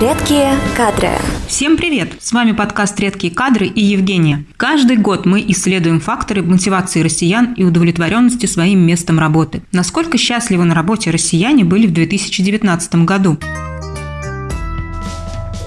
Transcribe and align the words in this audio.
Редкие 0.00 0.54
кадры. 0.78 1.10
Всем 1.46 1.76
привет! 1.76 2.14
С 2.20 2.32
вами 2.32 2.52
подкаст 2.52 2.98
«Редкие 2.98 3.34
кадры» 3.34 3.66
и 3.66 3.84
Евгения. 3.84 4.46
Каждый 4.56 4.96
год 4.96 5.26
мы 5.26 5.44
исследуем 5.48 6.00
факторы 6.00 6.42
мотивации 6.42 7.02
россиян 7.02 7.52
и 7.52 7.64
удовлетворенности 7.64 8.46
своим 8.46 8.78
местом 8.78 9.18
работы. 9.18 9.60
Насколько 9.72 10.16
счастливы 10.16 10.64
на 10.64 10.74
работе 10.74 11.10
россияне 11.10 11.66
были 11.66 11.86
в 11.86 11.92
2019 11.92 12.94
году? 13.04 13.36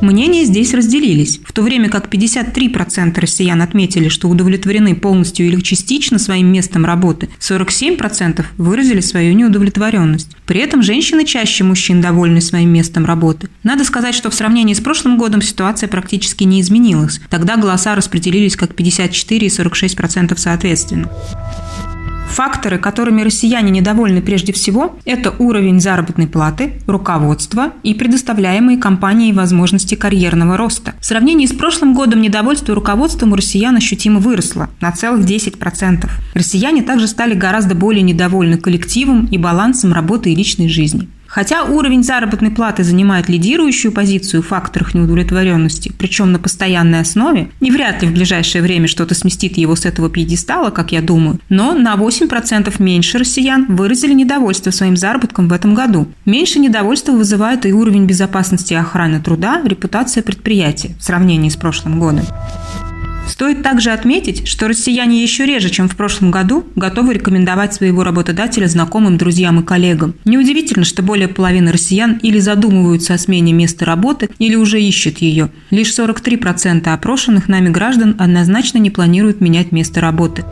Мнения 0.00 0.44
здесь 0.44 0.74
разделились, 0.74 1.40
в 1.44 1.52
то 1.52 1.62
время 1.62 1.88
как 1.88 2.12
53% 2.12 3.20
россиян 3.20 3.60
отметили, 3.60 4.08
что 4.08 4.28
удовлетворены 4.28 4.94
полностью 4.94 5.46
или 5.46 5.60
частично 5.60 6.18
своим 6.18 6.52
местом 6.52 6.84
работы, 6.84 7.28
47% 7.40 8.44
выразили 8.58 9.00
свою 9.00 9.34
неудовлетворенность. 9.34 10.36
При 10.46 10.60
этом 10.60 10.82
женщины 10.82 11.24
чаще 11.24 11.64
мужчин 11.64 12.00
довольны 12.00 12.40
своим 12.40 12.72
местом 12.72 13.06
работы. 13.06 13.48
Надо 13.64 13.84
сказать, 13.84 14.14
что 14.14 14.30
в 14.30 14.34
сравнении 14.34 14.74
с 14.74 14.80
прошлым 14.80 15.18
годом 15.18 15.42
ситуация 15.42 15.88
практически 15.88 16.44
не 16.44 16.60
изменилась. 16.60 17.20
Тогда 17.28 17.56
голоса 17.56 17.96
распределились 17.96 18.56
как 18.56 18.76
54 18.76 19.46
и 19.46 19.50
46% 19.50 20.36
соответственно. 20.36 21.10
Факторы, 22.28 22.78
которыми 22.78 23.22
россияне 23.22 23.70
недовольны 23.70 24.22
прежде 24.22 24.52
всего, 24.52 24.96
это 25.04 25.34
уровень 25.38 25.80
заработной 25.80 26.26
платы, 26.26 26.74
руководство 26.86 27.72
и 27.82 27.94
предоставляемые 27.94 28.78
компанией 28.78 29.32
возможности 29.32 29.94
карьерного 29.94 30.56
роста. 30.56 30.94
В 31.00 31.06
сравнении 31.06 31.46
с 31.46 31.52
прошлым 31.52 31.94
годом 31.94 32.20
недовольство 32.20 32.74
руководством 32.74 33.32
у 33.32 33.36
россиян 33.36 33.74
ощутимо 33.76 34.20
выросло 34.20 34.68
на 34.80 34.92
целых 34.92 35.26
10%. 35.26 36.08
Россияне 36.34 36.82
также 36.82 37.08
стали 37.08 37.34
гораздо 37.34 37.74
более 37.74 38.02
недовольны 38.02 38.58
коллективом 38.58 39.26
и 39.26 39.38
балансом 39.38 39.92
работы 39.92 40.30
и 40.30 40.36
личной 40.36 40.68
жизни. 40.68 41.08
Хотя 41.28 41.64
уровень 41.64 42.02
заработной 42.02 42.50
платы 42.50 42.82
занимает 42.82 43.28
лидирующую 43.28 43.92
позицию 43.92 44.42
в 44.42 44.46
факторах 44.46 44.94
неудовлетворенности, 44.94 45.92
причем 45.96 46.32
на 46.32 46.38
постоянной 46.38 47.00
основе, 47.00 47.50
и 47.60 47.70
вряд 47.70 48.02
ли 48.02 48.08
в 48.08 48.12
ближайшее 48.12 48.62
время 48.62 48.88
что-то 48.88 49.14
сместит 49.14 49.58
его 49.58 49.76
с 49.76 49.84
этого 49.84 50.08
пьедестала, 50.08 50.70
как 50.70 50.92
я 50.92 51.02
думаю, 51.02 51.38
но 51.50 51.74
на 51.74 51.94
8% 51.96 52.74
меньше 52.82 53.18
россиян 53.18 53.66
выразили 53.68 54.14
недовольство 54.14 54.70
своим 54.70 54.96
заработком 54.96 55.48
в 55.48 55.52
этом 55.52 55.74
году. 55.74 56.08
Меньше 56.24 56.58
недовольства 56.60 57.12
вызывает 57.12 57.66
и 57.66 57.72
уровень 57.72 58.06
безопасности 58.06 58.72
и 58.72 58.76
охраны 58.76 59.20
труда, 59.20 59.60
репутация 59.62 60.22
предприятия 60.22 60.96
в 60.98 61.04
сравнении 61.04 61.50
с 61.50 61.56
прошлым 61.56 62.00
годом. 62.00 62.24
Стоит 63.28 63.62
также 63.62 63.90
отметить, 63.90 64.48
что 64.48 64.68
россияне 64.68 65.22
еще 65.22 65.44
реже, 65.44 65.68
чем 65.70 65.88
в 65.88 65.96
прошлом 65.96 66.30
году, 66.30 66.66
готовы 66.74 67.14
рекомендовать 67.14 67.74
своего 67.74 68.02
работодателя 68.02 68.66
знакомым, 68.66 69.18
друзьям 69.18 69.60
и 69.60 69.64
коллегам. 69.64 70.14
Неудивительно, 70.24 70.84
что 70.84 71.02
более 71.02 71.28
половины 71.28 71.70
россиян 71.70 72.18
или 72.22 72.38
задумываются 72.38 73.14
о 73.14 73.18
смене 73.18 73.52
места 73.52 73.84
работы, 73.84 74.30
или 74.38 74.56
уже 74.56 74.80
ищут 74.80 75.18
ее. 75.18 75.50
Лишь 75.70 75.90
43% 75.90 76.88
опрошенных 76.88 77.48
нами 77.48 77.68
граждан 77.68 78.16
однозначно 78.18 78.78
не 78.78 78.90
планируют 78.90 79.40
менять 79.40 79.72
место 79.72 80.00
работы. 80.00 80.44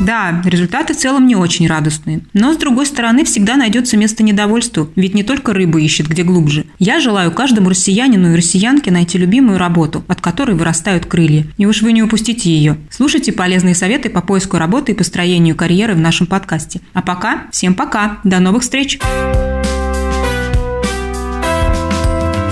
Да, 0.00 0.42
результаты 0.44 0.94
в 0.94 0.96
целом 0.96 1.26
не 1.26 1.34
очень 1.34 1.66
радостные. 1.66 2.20
Но, 2.32 2.52
с 2.52 2.56
другой 2.56 2.86
стороны, 2.86 3.24
всегда 3.24 3.56
найдется 3.56 3.96
место 3.96 4.22
недовольству, 4.22 4.90
ведь 4.96 5.14
не 5.14 5.22
только 5.22 5.52
рыба 5.52 5.80
ищет 5.80 6.08
где 6.08 6.22
глубже. 6.22 6.66
Я 6.78 7.00
желаю 7.00 7.32
каждому 7.32 7.68
россиянину 7.68 8.32
и 8.32 8.36
россиянке 8.36 8.90
найти 8.90 9.18
любимую 9.18 9.58
работу, 9.58 10.04
от 10.08 10.20
которой 10.20 10.56
вырастают 10.56 11.06
крылья. 11.06 11.46
И 11.56 11.66
уж 11.66 11.82
вы 11.82 11.92
не 11.92 12.02
упустите 12.02 12.50
ее. 12.50 12.78
Слушайте 12.90 13.32
полезные 13.32 13.74
советы 13.74 14.08
по 14.08 14.20
поиску 14.20 14.56
работы 14.58 14.92
и 14.92 14.94
построению 14.94 15.56
карьеры 15.56 15.94
в 15.94 16.00
нашем 16.00 16.26
подкасте. 16.26 16.80
А 16.92 17.02
пока, 17.02 17.44
всем 17.50 17.74
пока, 17.74 18.18
до 18.24 18.38
новых 18.38 18.62
встреч! 18.62 18.98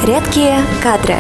Редкие 0.06 0.61
кадры. 0.83 1.17